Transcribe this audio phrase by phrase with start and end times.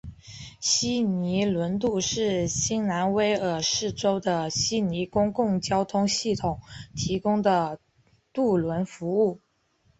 [0.59, 6.59] 悉尼轮渡是新南威尔士州的悉尼公共交通系统
[6.95, 7.79] 提供的
[8.33, 9.41] 轮渡服务。